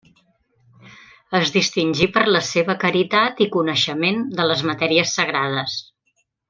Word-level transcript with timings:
Es 1.39 1.51
distingí 1.57 2.07
per 2.17 2.25
la 2.37 2.43
seva 2.49 2.77
caritat 2.87 3.45
i 3.47 3.49
coneixement 3.59 4.27
de 4.41 4.51
les 4.53 4.69
matèries 4.71 5.19
sagrades. 5.21 5.81